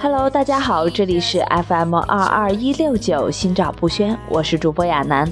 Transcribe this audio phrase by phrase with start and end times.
[0.00, 5.30] Hello，大家好，这里是 FM 二二一六九，心照不宣，我是主播亚楠。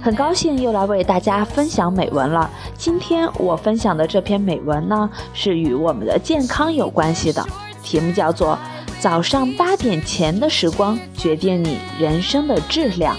[0.00, 2.50] 很高兴又来为大家分享美文了。
[2.76, 7.46] 今天我分享的这篇美文呢，是与我们的健康有关系的，
[7.84, 8.54] 题目叫做
[9.02, 13.16] 《早上八点前的时光决定你人生的质量》。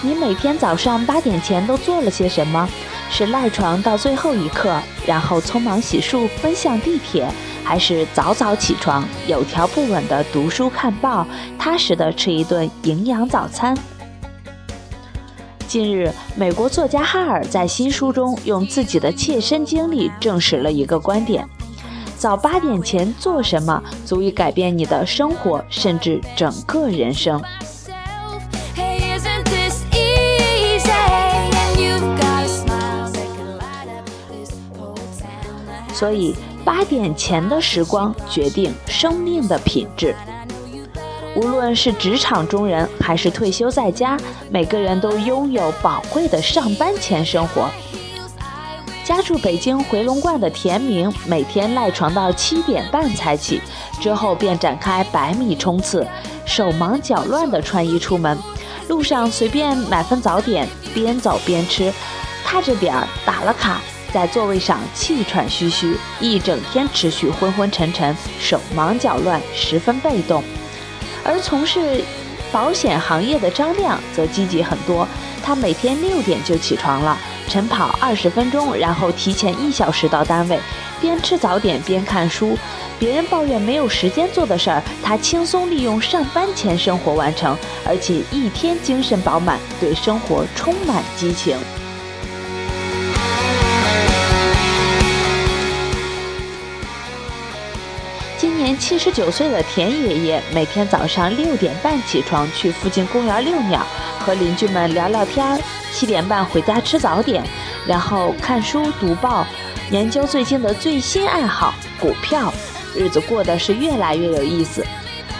[0.00, 2.66] 你每天早上八点前都做了些什么？
[3.10, 7.28] 是赖床到最后一刻，然后匆忙洗漱奔向地铁，
[7.62, 11.26] 还是早早起床，有条不紊地读书看报，
[11.58, 13.76] 踏实地吃一顿营养早餐？
[15.74, 21.44] 近日，美国作家哈尔在新书中用自己的切身经历证实了一个观点：
[22.16, 27.42] 早八点前做什么，足以改变你的生活，甚至整个人生。
[35.92, 40.14] 所以，八点前的时光决定生命的品质。
[41.36, 44.16] 无论是职场中人，还是退休在家，
[44.50, 47.68] 每个人都拥有宝贵的上班前生活。
[49.04, 53.60] 家住北京回龙观的田明，每天赖床到七点半才起，
[54.00, 56.06] 之后便展开百米冲刺，
[56.46, 58.38] 手忙脚乱地穿衣出门，
[58.88, 61.92] 路上随便买份早点，边走边吃，
[62.44, 63.80] 踏着点儿打了卡。
[64.12, 70.42] 在座位上气喘吁吁，一整天持续昏昏沉沉，手忙脚乱，十分被动。
[71.24, 72.04] 而从事
[72.52, 75.08] 保险行业的张亮则积极很多，
[75.42, 77.16] 他每天六点就起床了，
[77.48, 80.58] 晨跑二十分钟，然后提前一小时到单位，
[81.00, 82.56] 边吃早点边看书。
[82.96, 91.58] 别人抱怨没有时间做的事儿，他轻松利用上班前生活完成，而且一天精神饱满，对生活充满激情。
[98.64, 103.86] 年七十九岁的田爷爷每天早上六点半起床，去附近公园遛鸟，
[104.20, 105.60] 和邻居们聊聊天儿。
[105.92, 107.44] 七点半回家吃早点，
[107.86, 109.46] 然后看书读报，
[109.90, 112.50] 研究最近的最新爱好——股票。
[112.96, 114.82] 日子过得是越来越有意思。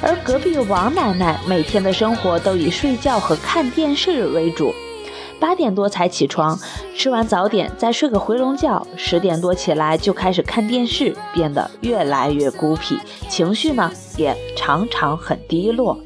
[0.00, 4.72] 而隔壁王奶奶每天的生活都以睡觉和看电视为主。
[5.40, 6.58] 八点多才起床，
[6.96, 15.98] 吃完早点再睡个回笼觉，十点多起来就开始看电视，变得越来越孤僻，情绪呢也常常很低落。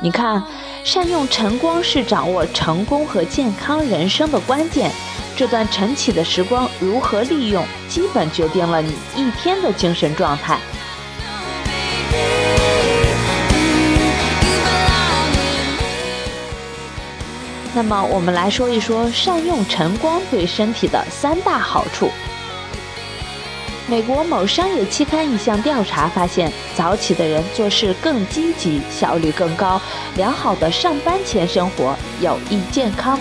[0.00, 0.42] 你看，
[0.84, 4.90] 善用晨光是掌握成功和健康人生的关键。
[5.36, 10.58] 这段晨起的时光如何利用，基本决定了你一天的精神状态。
[17.80, 22.08] 那么，我们来说一说善用晨光对身体的三大好处。
[23.88, 29.80] 美国某商业期刊一项调查发现，早起的人做事更积极，效率更高，
[30.16, 33.16] 良好的上班前生活有益健康。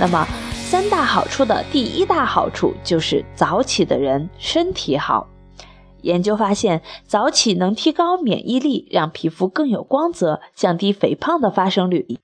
[0.00, 5.28] 那么，三大好处的第一大好处就是早起的人身体好。
[6.00, 12.18] 研究发现，早起能提高免疫力，让皮肤更有光泽，降低肥胖的发生率。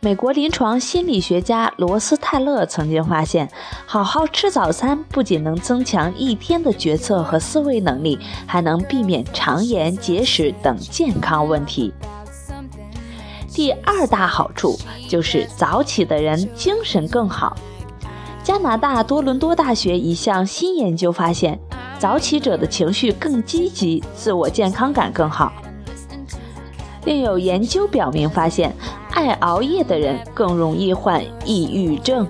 [0.00, 3.50] 美国临床心理学家罗斯泰勒曾经发现，
[3.84, 8.16] 好好吃早餐不仅能增强一天的决策和思维能力，
[8.46, 11.92] 还能避免肠炎、结石等健康问题。
[13.52, 17.56] 第二大好处就是早起的人精神更好。
[18.44, 21.58] 加拿大多伦多大学一项新研究发现，
[21.98, 25.52] 早起者的情绪更积极，自我健康感更好。
[27.04, 28.72] 另有研究表明，发现
[29.18, 32.24] 爱熬夜的人更容易患抑郁症。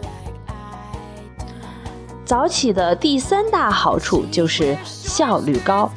[2.24, 5.90] 早起的第三大好处就是效率高。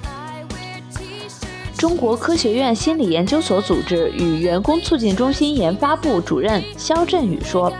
[1.78, 7.72] 中国科学院心理研究所组织与员工促进中心研发部主任肖振宇说：“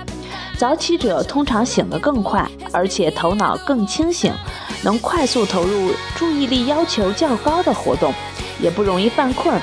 [0.58, 4.32] 早起者通常醒得更快，而且头脑更清醒，
[4.86, 8.14] 能快速投入注意力要求较高的活动，
[8.62, 9.60] 也不容易犯困。”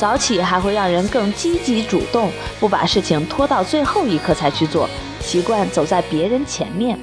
[0.00, 4.88] 早起还会让人更积极主动，不把事情拖到最后一刻才去做，
[5.20, 6.98] 习惯走在别人前面。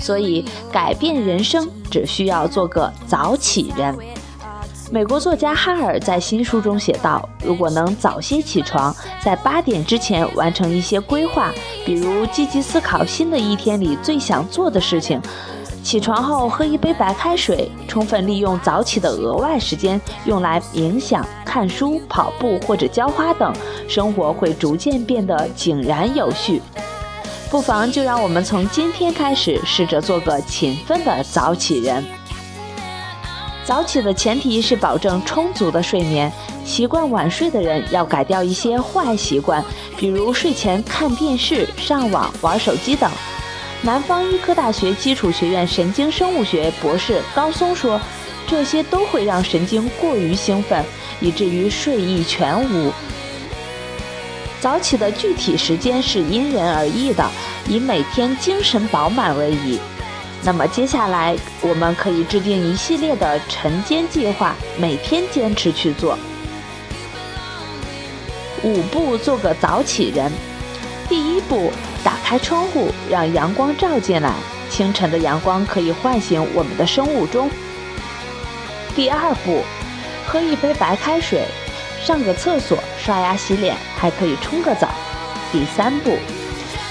[0.00, 3.96] 所以，改变人生只需要做个早起人。
[4.90, 11.50] 美国作家哈尔在新书中写道：“如果能早些起床，在八点之前完成一些规划，
[11.84, 15.20] 比如积极思考新的一天里最想做的事情，
[15.82, 23.52] 起床后喝一杯白开水，充分利用早起的额外时间用来冥想、看书、跑步或者浇花等，
[23.88, 26.62] 生活会逐渐变得井然有序。
[27.50, 32.04] 不妨就让我们从今天开始，试着做个勤奋的早起人。”
[33.64, 36.30] 早起的前提是保证充足的睡眠。
[36.64, 39.64] 习惯晚睡的人要改掉一些坏习惯，
[39.96, 43.10] 比如睡前看电视、上网、玩手机等。
[43.82, 48.00] 南方医科大学基础学院神经生物学博士高松说，
[48.46, 50.84] 这些都会让神经过于兴奋，
[51.20, 52.92] 以至于睡意全无。
[54.60, 57.30] 早起的具体时间是因人而异的，
[57.68, 59.78] 以每天精神饱满为宜。
[60.46, 66.18] 那么接下来，我们可以制定一系列的晨间计划，每天坚持去做。
[68.62, 70.30] 五步做个早起人。
[71.08, 74.34] 第一步，打开窗户，让阳光照进来。
[74.68, 77.48] 清晨的阳光可以唤醒我们的生物钟。
[78.94, 79.62] 第二步，
[80.26, 81.44] 喝一杯白开水，
[82.02, 84.88] 上个厕所，刷牙洗脸，还可以冲个澡。
[85.50, 86.18] 第三步。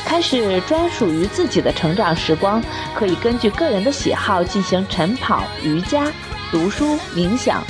[0.05, 2.61] 开始专属于自己的成长时光，
[2.95, 6.11] 可以根据个人的喜好进行晨跑、瑜伽、
[6.51, 7.63] 读书、冥想、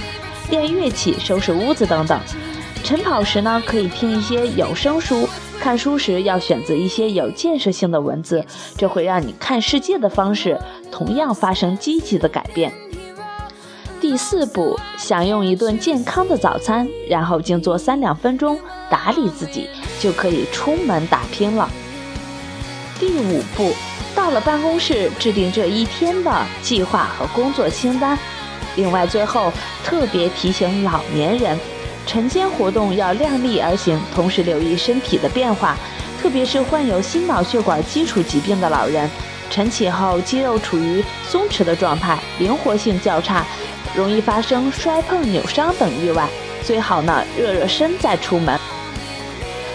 [0.49, 2.19] 练乐器、收拾屋子等等。
[2.83, 5.25] 晨跑时呢，可以听一些有声书；
[5.57, 8.45] 看书时要选择一些有建设性的文字，
[8.77, 10.59] 这会让你看世界的方式
[10.91, 12.73] 同样发生积极的改变。
[14.01, 18.59] 第四步，享用一顿健康的早餐，然后静坐三两分钟，
[18.89, 19.69] 打理自己，
[20.01, 21.69] 就可以出门打拼了。
[23.05, 23.73] 第五步，
[24.15, 28.17] 到了办公室，制定这一天的计划和工作清单。
[28.77, 29.51] 另外，最后
[29.83, 31.59] 特别提醒老年人，
[32.07, 35.75] 晨间活动要量力而行，同时留意身体的变化，
[36.21, 39.09] 特别是患有心脑血管基础疾病的老人，
[39.49, 43.45] 晨起后肌肉处于松弛的状态，灵活性较差，
[43.93, 46.25] 容易发生摔碰、扭伤等意外。
[46.63, 48.57] 最好呢，热热身再出门。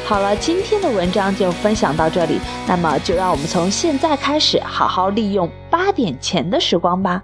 [0.08, 2.40] 好了，今天的文章就分享到这里。
[2.66, 7.22] 那么，就让我们从现在开始，好好利用八点前的时光吧。